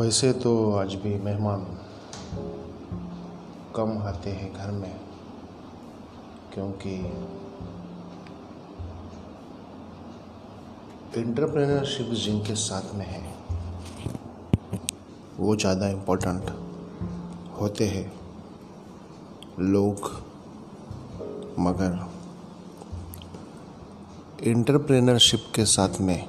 [0.00, 1.64] वैसे तो आज भी मेहमान
[3.76, 4.94] कम आते हैं घर में,
[6.54, 6.94] क्योंकि
[11.20, 13.22] इंटरप्रेनरशिप जिनके साथ में है।
[15.38, 16.50] वो ज़्यादा इम्पोर्टेंट
[17.60, 18.10] होते हैं।
[19.60, 20.10] लोग
[21.58, 22.04] मगर
[24.48, 26.28] इंटरप्रेनरशिप के साथ में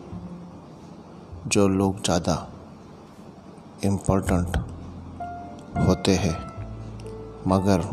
[1.47, 2.47] जो लोग ज़्यादा
[3.85, 4.57] इम्पोर्टेंट
[5.87, 6.37] होते हैं।
[7.47, 7.83] मगर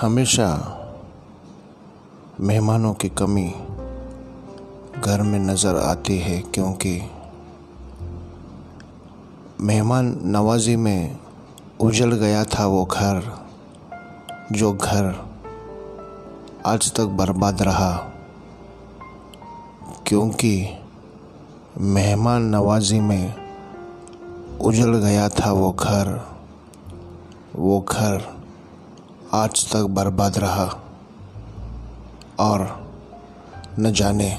[0.00, 0.48] हमेशा
[2.40, 3.48] मेहमानों की कमी
[5.00, 7.10] घर में नज़र आती है क्योंकि
[9.60, 11.18] मेहमान नवाजी में
[11.80, 13.22] उजल गया था वो घर,
[14.52, 15.14] जो घर
[16.66, 17.92] आज तक बर्बाद रहा।
[20.06, 20.52] क्योंकि
[21.76, 23.34] मेहमान नवाजी में
[24.60, 26.08] उजड़ गया था वो घर।
[27.56, 28.22] वो घर
[29.34, 30.64] आज तक बर्बाद रहा
[32.40, 32.66] और
[33.78, 34.30] न जाने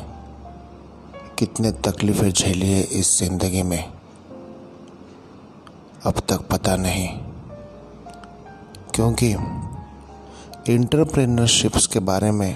[1.39, 3.83] कितने तकलीफ़ें झेली है इस ज़िंदगी में।
[6.05, 7.07] अब तक पता नहीं,
[8.95, 9.31] क्योंकि
[10.73, 12.55] इंटरप्रेनरशिप्स के बारे में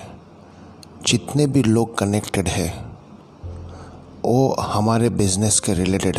[1.07, 2.90] जितने भी लोग कनेक्टेड है
[4.25, 6.17] वो हमारे बिज़नेस के रिलेटेड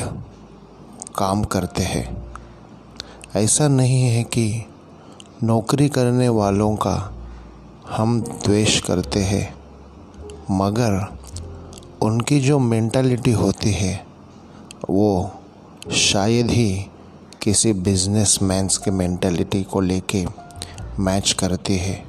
[1.17, 2.23] काम करते हैं।
[3.37, 4.67] ऐसा नहीं है कि
[5.43, 7.13] नौकरी करने वालों का
[7.91, 9.55] हम द्वेष करते हैं,
[10.51, 11.19] मगर
[12.03, 14.07] उनकी जो मेंटालिटी होती है,
[14.91, 15.31] वो
[15.93, 16.87] शायद ही
[17.43, 20.27] किसी बिजनेसमैन्स के मेंटालिटी को लेके
[20.99, 22.05] मैच करती है।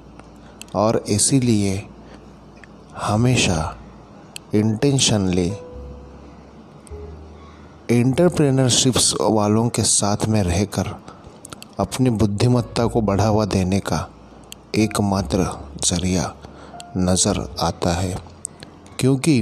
[0.76, 1.88] और इसीलिए
[2.98, 3.78] हमेशा
[4.56, 5.54] इंटेंशनली
[7.92, 10.88] एंटरप्रेनरशिप्स वालों के साथ में रहकर
[11.80, 14.10] अपनी बुद्धिमत्ता को बढ़ावा देने का
[14.76, 15.48] एकमात्र
[15.84, 16.36] ज़रिया
[16.98, 18.18] नज़र आता है।
[19.00, 19.42] क्योंकि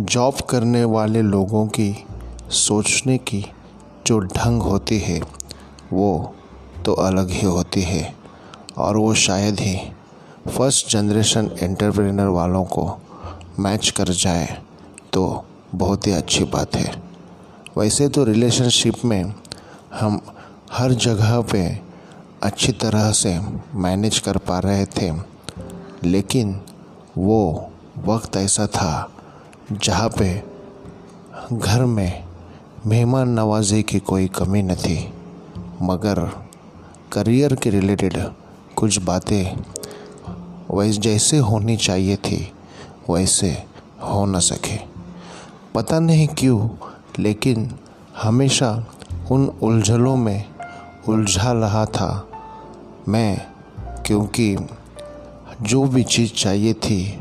[0.00, 2.04] जॉब करने वाले लोगों की
[2.50, 3.44] सोचने की
[4.06, 5.20] जो ढंग होती है,
[5.92, 6.34] वो
[6.84, 8.14] तो अलग ही होती है।
[8.78, 9.76] और वो शायद ही
[10.48, 12.98] फ़र्स्ट जनरेशन एंटरप्रेनर वालों को
[13.58, 14.62] मैच कर जाए
[15.12, 17.05] तो बहुत ही अच्छी बात है।
[17.78, 19.34] वैसे तो रिलेशनशिप में
[19.94, 20.20] हम
[20.72, 21.62] हर जगह पे
[22.42, 23.38] अच्छी तरह से
[23.74, 25.10] मैनेज कर पा रहे थे,
[26.04, 26.60] लेकिन
[27.18, 27.70] वो
[28.06, 29.10] वक्त ऐसा था
[29.72, 30.30] जहाँ पे
[31.52, 32.24] घर में
[32.86, 34.98] मेहमान नवाजी की कोई कमी न थी।
[35.82, 36.20] मगर
[37.12, 38.18] करियर के रिलेटेड
[38.76, 39.56] कुछ बातें
[40.70, 42.52] वैसे जैसे होनी चाहिए थी,
[43.10, 43.50] वैसे
[44.02, 44.76] हो न सके।
[45.74, 46.68] पता नहीं क्यों
[47.18, 47.70] लेकिन
[48.22, 48.86] हमेशा
[49.30, 50.44] उन उलझलों में
[51.08, 52.28] उलझा रहा था
[53.08, 53.46] मैं,
[54.06, 54.56] क्योंकि
[55.62, 57.20] जो भी चीज़ चाहिए थी,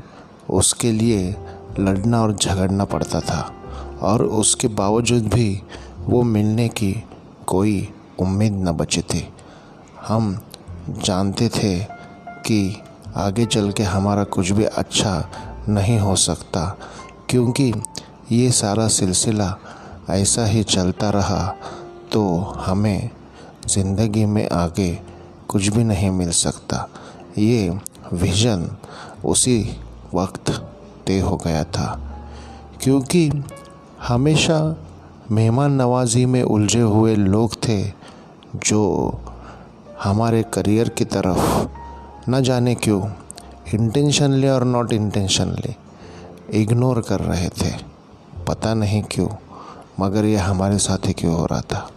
[0.49, 1.35] उसके लिए
[1.79, 3.51] लड़ना और झगड़ना पड़ता था।
[4.01, 5.61] और उसके बावजूद भी
[5.99, 7.03] वो मिलने की
[7.47, 7.89] कोई
[8.19, 9.27] उम्मीद न बची थी।
[10.07, 10.39] हम
[10.89, 11.77] जानते थे
[12.47, 12.81] कि
[13.15, 15.29] आगे चल के हमारा कुछ भी अच्छा
[15.69, 16.77] नहीं हो सकता,
[17.29, 17.73] क्योंकि
[18.31, 19.55] ये सारा सिलसिला
[20.09, 21.43] ऐसा ही चलता रहा
[22.11, 23.09] तो हमें
[23.67, 24.89] ज़िंदगी में आगे
[25.49, 26.87] कुछ भी नहीं मिल सकता।
[27.37, 27.69] ये
[28.13, 28.69] विज़न
[29.25, 29.59] उसी
[30.13, 30.49] वक्त
[31.07, 31.87] तय हो गया था,
[32.83, 33.29] क्योंकि
[34.07, 34.59] हमेशा
[35.31, 37.81] मेहमान नवाजी में उलझे हुए लोग थे
[38.57, 38.83] जो
[40.03, 43.01] हमारे करियर की तरफ़ न जाने क्यों
[43.73, 45.75] इंटेंशनली और नॉट इंटेंशनली
[46.61, 47.71] इग्नोर कर रहे थे।
[48.47, 49.27] पता नहीं क्यों
[49.99, 51.89] मगर ये हमारे साथ ही क्यों हो रहा था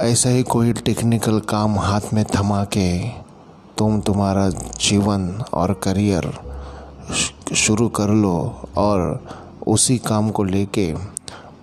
[0.00, 3.08] ऐसा ही कोई टेक्निकल काम हाथ में थमा के
[3.78, 4.48] तुम तुम्हारा
[4.80, 6.32] जीवन और करियर
[7.54, 8.36] शुरू कर लो
[8.76, 9.26] और
[9.66, 10.92] उसी काम को लेके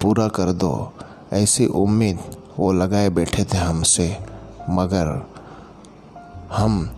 [0.01, 0.93] पूरा कर दो,
[1.33, 2.19] ऐसी उम्मीद
[2.59, 4.17] वो लगाए बैठे थे हमसे।
[4.69, 5.27] मगर
[6.51, 6.95] हम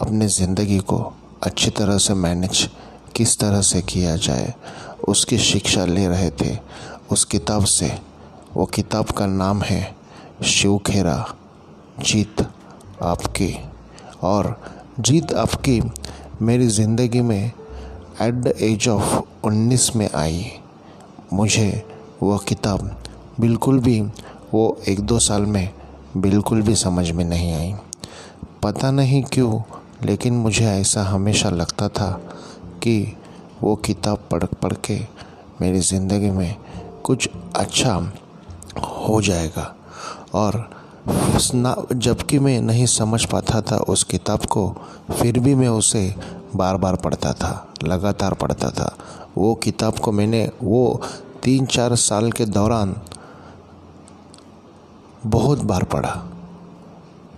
[0.00, 0.98] अपने ज़िंदगी को
[1.42, 2.68] अच्छी तरह से मैनेज
[3.16, 4.54] किस तरह से किया जाए,
[5.08, 6.58] उसकी शिक्षा ले रहे थे
[7.12, 7.90] उस किताब से।
[8.54, 9.94] वो किताब का नाम है
[10.44, 11.24] शिव खेरा
[12.00, 12.46] जीत
[13.02, 13.54] आपकी।
[14.22, 14.58] और
[15.00, 15.80] जीत आपकी
[16.42, 17.52] मेरी ज़िंदगी में
[18.22, 20.46] एट द एज ऑफ़ उन्नीस में आई।
[21.32, 21.82] मुझे
[22.22, 22.90] वह किताब
[23.40, 25.68] बिल्कुल भी, वो एक दो साल में
[26.16, 27.74] बिल्कुल भी समझ में नहीं आई।
[28.62, 29.60] पता नहीं क्यों,
[30.04, 32.10] लेकिन मुझे ऐसा हमेशा लगता था
[32.82, 33.16] कि
[33.62, 34.98] वो किताब पढ़ पढ़ के
[35.60, 36.54] मेरी ज़िंदगी में
[37.06, 38.12] कुछ अच्छा
[38.82, 39.74] हो जाएगा।
[40.34, 40.70] और
[41.54, 44.76] ना, जबकि मैं नहीं समझ पाता था उस किताब को,
[45.10, 46.14] फिर भी मैं उसे
[46.56, 48.96] बार बार पढ़ता था, लगातार पढ़ता था।
[49.38, 51.00] वो किताब को मैंने वो
[51.42, 52.96] तीन चार साल के दौरान
[55.26, 56.22] बहुत बार पढ़ा।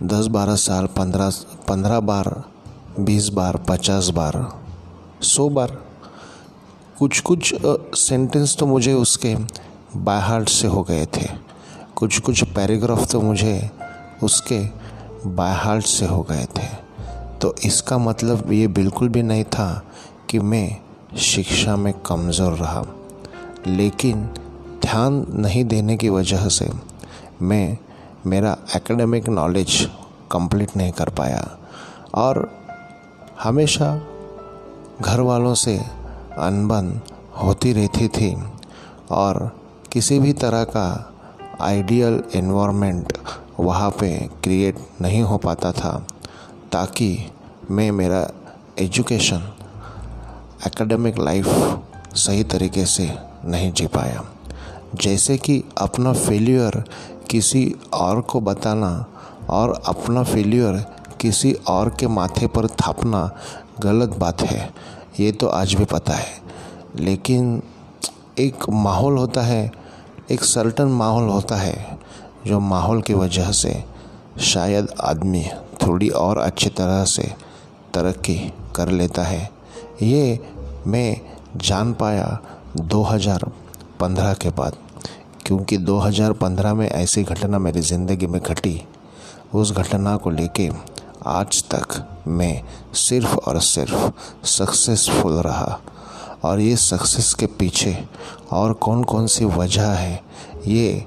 [0.03, 1.31] दस बारह साल, पंद्रह
[1.69, 2.45] पंद्रह बार,
[3.01, 4.61] बीस बार, पचास बार,
[5.23, 5.88] सौ बार।
[6.99, 7.55] कुछ कुछ
[7.95, 9.35] सेंटेंस तो मुझे उसके
[9.97, 11.27] बाय हार्ट से हो गए थे।
[11.97, 13.71] कुछ कुछ पैराग्राफ तो मुझे
[14.23, 14.59] उसके
[15.27, 16.67] बाय हार्ट से हो गए थे।
[17.39, 19.71] तो इसका मतलब ये बिल्कुल भी नहीं था
[20.31, 20.77] कि मैं
[21.19, 22.85] शिक्षा में कमज़ोर रहा।
[23.67, 24.25] लेकिन
[24.83, 26.69] ध्यान नहीं देने की वजह से
[27.43, 27.79] मैं,
[28.27, 29.89] मेरा एकेडमिक नॉलेज
[30.33, 31.47] कंप्लीट नहीं कर पाया।
[32.15, 32.51] और
[33.43, 33.95] हमेशा
[35.01, 35.81] घर वालों से
[36.39, 37.01] अनबन
[37.37, 38.35] होती रहती थी
[39.11, 39.51] और
[39.93, 40.89] किसी भी तरह का
[41.61, 43.13] आइडियल इन्वायरमेंट
[43.61, 44.11] वहाँ पे
[44.45, 45.93] क्रिएट नहीं हो पाता था,
[46.73, 47.31] ताकि
[47.71, 48.29] मैं मेरा
[48.79, 49.53] एजुकेशन
[50.67, 51.47] एकेडमिक लाइफ
[52.17, 53.11] सही तरीके से
[53.45, 54.25] नहीं जी पाया।
[54.95, 56.83] जैसे कि अपना फेल्यूर
[57.31, 57.65] किसी
[57.95, 59.07] और को बताना
[59.51, 60.77] और अपना फेल्यूर
[61.21, 63.31] किसी और के माथे पर थापना
[63.81, 64.69] गलत बात है।
[65.21, 66.41] ये तो आज भी पता है।
[66.97, 67.63] लेकिन
[68.39, 69.71] एक माहौल होता है,
[70.31, 71.99] एक सर्टन माहौल होता है,
[72.47, 73.85] जो माहौल की वजह से
[74.41, 75.45] शायद आदमी
[75.83, 77.23] थोड़ी और अच्छी तरह से
[77.95, 79.51] तरक्की कर लेता है।
[80.03, 80.39] ये
[80.87, 81.21] मैं
[81.57, 82.39] जान पाया
[82.77, 84.77] 2015 के बाद,
[85.47, 88.81] क्योंकि 2015 में ऐसी घटना मेरी ज़िंदगी में घटी।
[89.55, 90.69] उस घटना को लेके
[91.29, 91.95] आज तक
[92.29, 92.63] मैं
[92.97, 95.79] सिर्फ़ और सिर्फ़ सक्सेसफुल रहा।
[96.45, 97.97] और ये सक्सेस के पीछे
[98.53, 100.21] और कौन कौन सी वजह है,
[100.67, 101.05] ये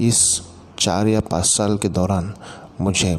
[0.00, 0.40] इस
[0.78, 2.32] चार या पाँच साल के दौरान
[2.80, 3.16] मुझे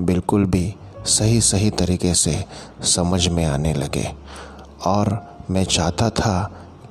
[0.00, 0.74] बिल्कुल भी
[1.06, 2.44] सही सही तरीके से
[2.84, 4.06] समझ में आने लगे।
[4.86, 5.18] और
[5.50, 6.42] मैं चाहता था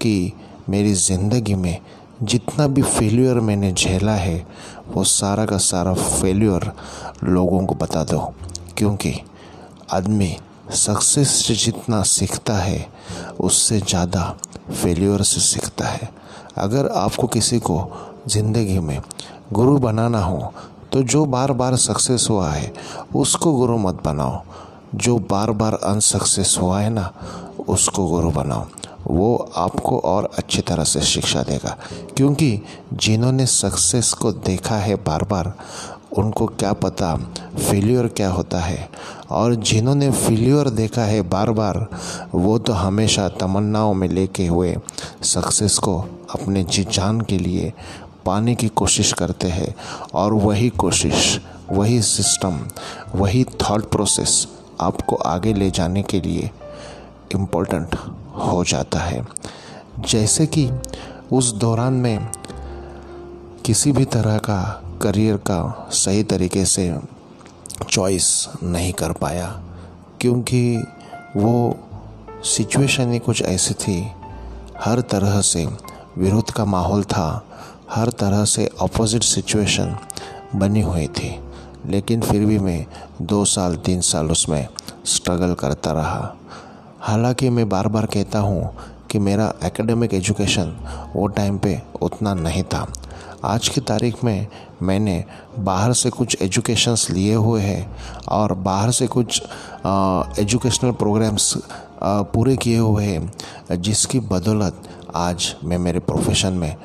[0.01, 0.33] कि
[0.69, 1.77] मेरी ज़िंदगी में
[2.23, 4.45] जितना भी फेल्यूर मैंने झेला है,
[4.87, 6.71] वो सारा का सारा फेल्यूर
[7.23, 8.33] लोगों को बता दो।
[8.77, 9.13] क्योंकि
[9.91, 10.35] आदमी
[10.73, 12.87] सक्सेस से जितना सीखता है,
[13.39, 14.23] उससे ज़्यादा
[14.71, 16.09] फेल्यूर से सीखता है।
[16.57, 17.79] अगर आपको किसी को
[18.27, 18.99] ज़िंदगी में
[19.53, 20.53] गुरु बनाना हो
[20.91, 22.73] तो जो बार बार सक्सेस हुआ है,
[23.15, 24.41] उसको गुरु मत बनाओ।
[24.95, 27.11] जो बार बार अनसक्सेस हुआ है ना,
[27.67, 28.65] उसको गुरु बनाओ।
[29.07, 31.75] वो आपको और अच्छी तरह से शिक्षा देगा।
[32.17, 32.59] क्योंकि
[32.95, 35.53] जिन्होंने सक्सेस को देखा है बार बार
[36.17, 37.15] उनको क्या पता
[37.57, 38.89] फेल्योर क्या होता है।
[39.31, 41.87] और जिन्होंने फेल्योर देखा है बार बार
[42.35, 44.75] वो तो हमेशा तमन्नाओं में लेके हुए
[45.23, 45.97] सक्सेस को
[46.35, 47.73] अपने जी जान के लिए
[48.25, 49.75] पाने की कोशिश करते हैं।
[50.13, 51.39] और वही कोशिश,
[51.71, 52.59] वही सिस्टम
[53.15, 54.47] वही थॉट प्रोसेस
[54.81, 56.49] आपको आगे ले जाने के लिए
[57.35, 57.95] इम्पोर्टेंट
[58.35, 59.25] हो जाता है।
[59.99, 60.69] जैसे कि
[61.31, 62.29] उस दौरान में
[63.65, 64.59] किसी भी तरह का
[65.01, 66.97] करियर का सही तरीके से
[67.89, 69.63] चॉइस नहीं कर पाया,
[70.21, 70.83] क्योंकि
[71.37, 71.79] वो
[72.43, 74.11] सिचुएशन ही कुछ ऐसी थी।
[74.85, 75.65] हर तरह से
[76.17, 77.45] विरोध का माहौल था,
[77.91, 79.97] हर तरह से अपोजिट सिचुएशन
[80.55, 81.39] बनी हुई थी।
[81.85, 82.85] लेकिन फिर भी मैं
[83.21, 84.67] दो साल, तीन साल उसमें
[85.05, 86.35] स्ट्रगल करता रहा।
[86.99, 88.75] हालाँकि मैं बार बार कहता हूँ
[89.13, 90.75] कि मेरा एकेडमिक एजुकेशन
[91.15, 92.87] वो टाइम पे उतना नहीं था।
[93.45, 94.47] आज की तारीख में
[94.81, 95.23] मैंने
[95.59, 97.95] बाहर से कुछ एजुकेशंस लिए हुए हैं
[98.27, 99.41] और बाहर से कुछ
[100.39, 101.53] एजुकेशनल प्रोग्राम्स
[102.03, 104.81] पूरे किए हुए हैं, जिसकी बदौलत
[105.15, 106.75] आज मैं मेरे प्रोफेशन में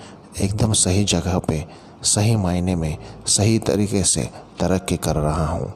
[0.41, 1.65] एकदम सही जगह पे,
[2.03, 4.29] सही मायने में, सही तरीके से
[4.61, 5.73] तरक्की कर रहा हूँ।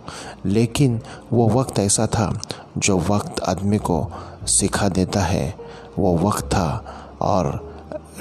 [0.47, 1.01] लेकिन
[1.33, 2.33] वो वक्त ऐसा था
[2.79, 4.07] जो वक्त आदमी को
[4.49, 5.62] सिखा देता है
[5.99, 6.85] वो वक्त था
[7.23, 7.51] और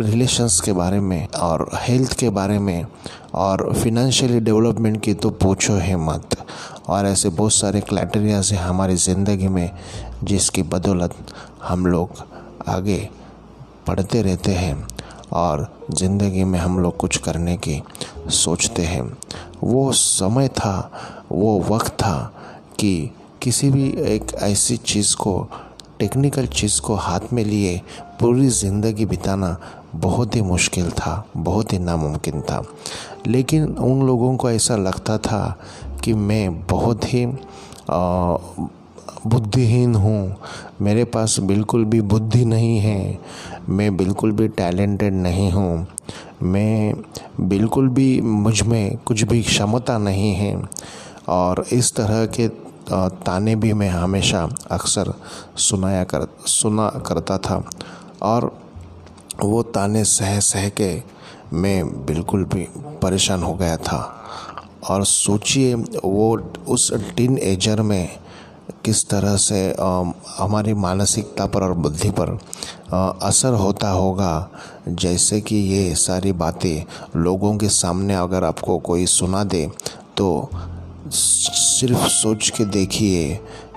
[0.01, 2.85] रिलेशंस के बारे में और हेल्थ के बारे में
[3.33, 6.37] और फिनेंशियली डेवलपमेंट की तो पूछो ही मत।
[6.87, 9.69] और ऐसे बहुत सारे क्राइटेरियाज हैं हमारी ज़िंदगी में
[10.23, 11.15] जिसकी बदौलत
[11.63, 12.23] हम लोग
[12.67, 12.97] आगे
[13.87, 14.87] पढ़ते रहते हैं
[15.33, 17.81] और ज़िंदगी में हम लोग कुछ करने की
[18.29, 19.01] सोचते हैं।
[19.63, 20.91] वो समय था,
[21.31, 22.33] वो वक्त था
[22.79, 23.11] कि
[23.41, 25.33] किसी भी एक ऐसी चीज़ को
[26.01, 27.81] टेक्निकल चीज़ को हाथ में लिए
[28.19, 29.57] पूरी ज़िंदगी बिताना
[29.95, 32.63] बहुत ही मुश्किल था, बहुत ही नामुमकिन था।
[33.27, 35.59] लेकिन उन लोगों को ऐसा लगता था
[36.03, 37.25] कि मैं बहुत ही
[39.27, 40.35] बुद्धिहीन हूँ।
[40.81, 43.19] मेरे पास बिल्कुल भी बुद्धि नहीं है।
[43.69, 45.87] मैं बिल्कुल भी टैलेंटेड नहीं हूँ।
[46.43, 46.93] मैं
[47.41, 50.55] बिल्कुल भी मुझमें कुछ भी क्षमता नहीं है।
[51.29, 55.13] और इस तरह के ताने भी मैं हमेशा अक्सर
[55.59, 57.63] सुनाया कर, सुना करता था।
[58.21, 58.51] और
[59.41, 60.91] वो ताने सह सह के
[61.53, 62.67] मैं बिल्कुल भी
[63.01, 63.99] परेशान हो गया था।
[64.89, 68.19] और सोचिए वो, उस टीन एजर में
[68.85, 69.59] किस तरह से
[70.37, 72.37] हमारी मानसिकता पर और बुद्धि पर
[73.21, 74.49] असर होता होगा,
[74.87, 79.65] जैसे कि ये सारी बातें लोगों के सामने अगर आपको कोई सुना दे
[80.17, 80.49] तो
[81.11, 83.33] सिर्फ़ सोच के देखिए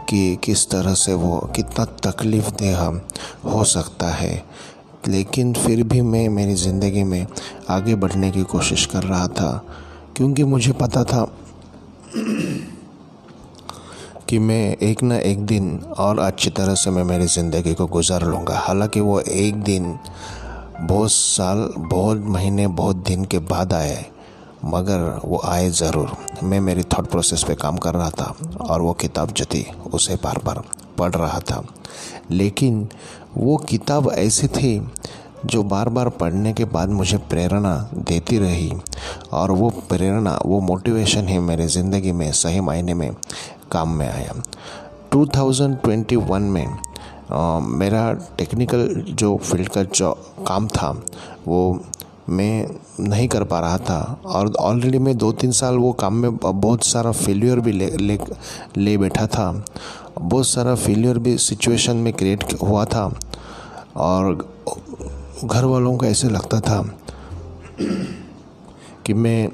[0.09, 2.81] कि किस तरह से वो कितना तकलीफ़ देह
[3.45, 4.45] हो सकता है।
[5.09, 7.27] लेकिन फिर भी मैं मेरी ज़िंदगी में
[7.71, 9.65] आगे बढ़ने की कोशिश कर रहा था,
[10.17, 11.25] क्योंकि मुझे पता था
[14.29, 18.23] कि मैं एक ना एक दिन और अच्छी तरह से मैं मेरी ज़िंदगी को गुजार
[18.23, 19.99] लूँगा। हालाँकि वो एक दिन,
[20.81, 24.05] बहुत साल, बहुत महीने, बहुत दिन के बाद आए।
[24.65, 28.93] मगर वो आए ज़रूर। मैं मेरी थॉट प्रोसेस पे काम कर रहा था और वो
[28.93, 30.63] किताब जो थी उसे बार बार
[30.99, 31.63] पढ़ रहा था।
[32.31, 32.89] लेकिन
[33.37, 34.81] वो किताब ऐसी थी
[35.47, 38.73] जो बार बार पढ़ने के बाद मुझे प्रेरणा देती रही
[39.33, 43.11] और वो प्रेरणा वो मोटिवेशन ही मेरी ज़िंदगी में सही मायने में
[43.73, 44.35] काम में आया।
[45.13, 46.67] 2021 में
[47.33, 50.13] आ, मेरा टेक्निकल जो फ़ील्ड का जो
[50.49, 50.91] काम था
[51.47, 51.61] वो
[52.29, 52.67] मैं
[53.01, 56.85] नहीं कर पा रहा था। और ऑलरेडी मैं दो तीन साल वो काम में बहुत
[56.85, 58.19] सारा फेलियर भी ले ले
[58.77, 59.65] ले बैठा था।
[60.21, 63.13] बहुत सारा फेलियर भी सिचुएशन में क्रिएट हुआ था।
[63.97, 64.35] और
[65.45, 66.83] घर वालों को ऐसे लगता था
[69.07, 69.49] कि मैं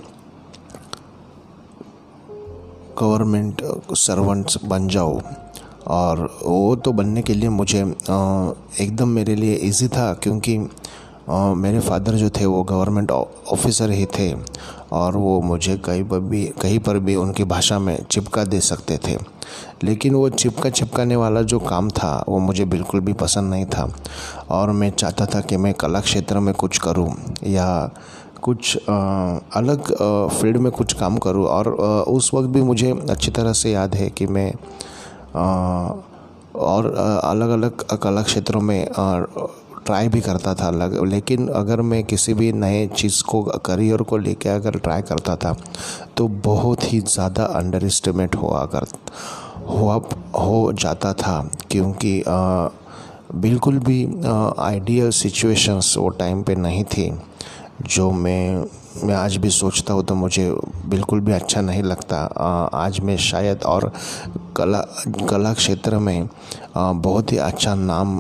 [2.99, 3.63] गवर्नमेंट
[3.97, 5.21] सर्वेंट्स बन जाऊँ।
[5.87, 7.81] और वो तो बनने के लिए मुझे
[8.81, 10.59] एकदम मेरे लिए इजी था क्योंकि
[11.31, 14.33] मेरे फादर जो थे वो गवर्नमेंट ऑफिसर ही थे
[14.93, 18.99] और वो मुझे कहीं पर भी कहीं पर भी उनकी भाषा में चिपका दे सकते
[18.99, 19.17] थे।
[19.85, 23.89] लेकिन वो चिपका चिपकाने वाला जो काम था वो मुझे बिल्कुल भी पसंद नहीं था।
[24.51, 27.15] और मैं चाहता था कि मैं कला क्षेत्र में कुछ करूँ
[27.47, 27.91] या
[28.43, 29.93] कुछ आ, अलग
[30.41, 33.95] फ़ील्ड में कुछ काम करूँ। और आ, उस वक्त भी मुझे अच्छी तरह से याद
[33.95, 34.53] है कि मैं
[35.37, 35.95] आ,
[36.57, 36.95] और
[37.25, 38.87] अलग अलग कला क्षेत्रों में
[39.87, 44.17] ट्राई भी करता था लग लेकिन अगर मैं किसी भी नए चीज़ को करियर को
[44.19, 45.57] लेकर अगर ट्राई करता था
[46.17, 48.87] तो बहुत ही ज़्यादा अंडर एस्टिमेट हुआ कर
[49.69, 49.95] हुआ
[50.41, 52.69] हो जाता था। क्योंकि आ,
[53.35, 54.05] बिल्कुल भी
[54.59, 57.11] आइडियल सिचुएशंस वो टाइम पे नहीं थी
[57.87, 58.65] जो मैं
[58.97, 60.51] मैं आज भी सोचता हूँ तो मुझे
[60.87, 62.17] बिल्कुल भी अच्छा नहीं लगता।
[62.75, 63.93] आज मैं शायद और
[64.57, 64.81] कला
[65.31, 66.29] कला क्षेत्र में
[66.77, 68.19] बहुत ही अच्छा नाम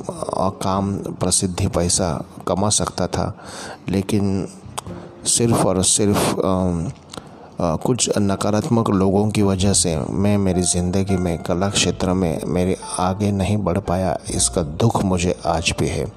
[0.62, 2.12] काम, प्रसिद्धि पैसा
[2.49, 3.35] कमा सकता था।
[3.89, 4.47] लेकिन
[5.27, 6.35] सिर्फ़ और सिर्फ़
[7.61, 13.31] कुछ नकारात्मक लोगों की वजह से मैं मेरी ज़िंदगी में, कला क्षेत्र में मेरे आगे
[13.33, 16.12] नहीं बढ़ पाया, इसका दुख मुझे आज भी है।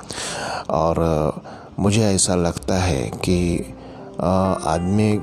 [0.70, 1.42] और,
[1.80, 3.74] मुझे ऐसा लगता है कि
[4.22, 5.20] आदमी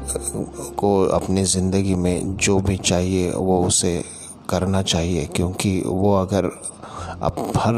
[0.78, 4.02] को अपनी ज़िंदगी में जो भी चाहिए, वो उसे
[4.50, 6.50] करना चाहिए। क्योंकि वो अगर
[7.22, 7.74] अब हर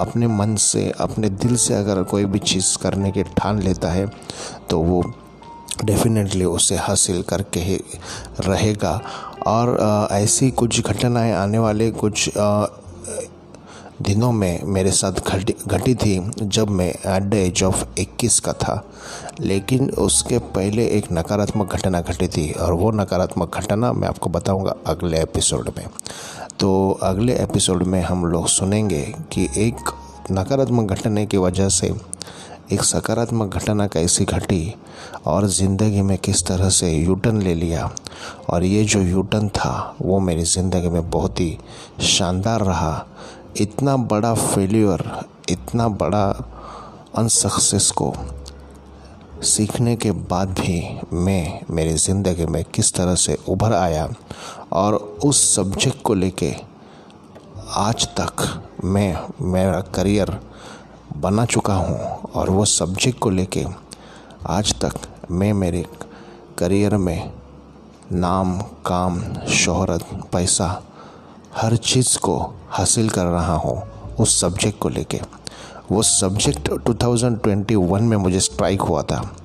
[0.00, 4.06] अपने मन से, अपने दिल से अगर कोई भी चीज़ करने के ठान लेता है
[4.70, 5.02] तो वो
[5.84, 7.80] डेफिनेटली उसे हासिल करके ही
[8.40, 9.00] रहेगा।
[9.46, 9.78] और
[10.12, 12.30] ऐसी कुछ घटनाएँ आने वाले कुछ
[14.02, 18.52] दिनों में मेरे साथ घटी घटी थी, जब मैं एट द एज ऑफ़ 21 का
[18.52, 18.74] था।
[19.40, 24.74] लेकिन उसके पहले एक नकारात्मक घटना घटी थी और वो नकारात्मक घटना मैं आपको बताऊँगा
[24.86, 25.86] अगले एपिसोड में।
[26.60, 29.90] तो अगले एपिसोड में हम लोग सुनेंगे कि एक
[30.30, 31.94] नकारात्मक घटना की वजह से
[32.72, 34.74] एक सकारात्मक घटना कैसी घटी
[35.26, 37.90] और ज़िंदगी में किस तरह से यूटर्न ले लिया।
[38.50, 41.58] और ये जो यूटर्न था, वो मेरी ज़िंदगी में बहुत ही
[42.00, 43.04] शानदार रहा।
[43.60, 45.04] इतना बड़ा फेल्यूर
[45.50, 46.24] इतना बड़ा
[47.16, 48.14] अनसक्सेस को
[49.42, 50.80] सीखने के बाद भी
[51.12, 54.08] मैं, मेरी ज़िंदगी में किस तरह से उभर आया
[54.72, 54.94] और
[55.24, 56.54] उस सब्जेक्ट को लेके
[57.76, 58.46] आज तक
[58.84, 60.38] मैं, मेरा करियर
[61.16, 61.98] बना चुका हूँ
[62.34, 63.64] और वो सब्जेक्ट को लेके
[64.46, 65.84] आज तक मैं, मेरे
[66.58, 67.32] करियर में
[68.12, 70.82] नाम, काम, शोहरत, पैसा,
[71.56, 72.38] हर चीज़ को
[72.70, 73.80] हासिल कर रहा हूँ
[74.20, 75.20] उस सब्जेक्ट को लेके।
[75.92, 79.36] वो सब्जेक्ट 2021 में मुझे स्ट्राइक हुआ था।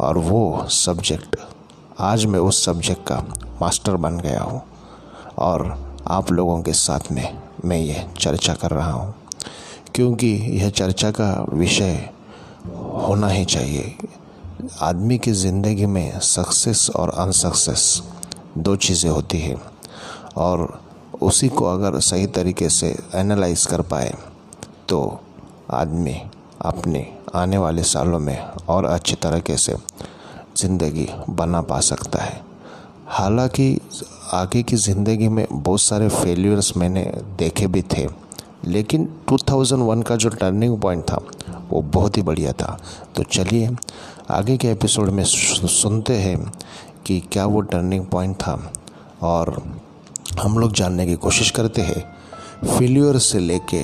[0.00, 1.36] और वो सब्जेक्ट
[2.00, 3.16] आज मैं उस सब्जेक्ट का
[3.62, 4.60] मास्टर बन गया हूँ।
[5.38, 5.64] और
[6.08, 9.14] आप लोगों के साथ में मैं ये चर्चा कर रहा हूँ।
[9.94, 12.10] क्योंकि यह चर्चा का विषय
[13.06, 13.96] होना ही चाहिए।
[14.80, 18.02] आदमी की ज़िंदगी में सक्सेस और अनसक्सेस
[18.58, 19.60] दो चीज़ें होती हैं।
[20.36, 20.80] और
[21.22, 24.14] उसी को अगर सही तरीके से एनालाइज कर पाए
[24.88, 25.20] तो
[25.72, 26.14] आदमी
[26.60, 28.38] अपने आने वाले सालों में
[28.68, 29.74] और अच्छी तरीके से
[30.56, 32.40] ज़िंदगी बना पा सकता है।
[33.08, 33.78] हालाँकि
[34.32, 37.02] आगे की ज़िंदगी में बहुत सारे फेलियर्स मैंने
[37.38, 38.06] देखे भी थे,
[38.64, 41.20] लेकिन 2001 का जो टर्निंग पॉइंट था,
[41.70, 42.78] वो बहुत ही बढ़िया था।
[43.16, 43.68] तो चलिए,
[44.30, 46.38] आगे के एपिसोड में सुनते हैं
[47.06, 48.72] कि क्या वो टर्निंग पॉइंट था
[49.22, 49.62] और
[50.40, 52.04] हम लोग जानने की कोशिश करते हैं।
[52.68, 53.82] फेलियर से लेके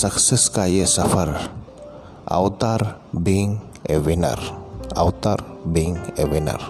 [0.00, 1.28] सक्सेस का ये सफ़र
[2.32, 2.82] अवतार
[3.16, 3.56] बीइंग
[3.90, 4.40] ए विनर
[4.96, 5.44] अवतार
[5.76, 6.66] बीइंग ए विनर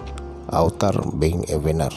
[0.59, 1.93] अवतार बीइंग ए विनर